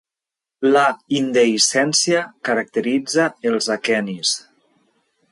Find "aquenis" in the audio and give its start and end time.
3.77-4.33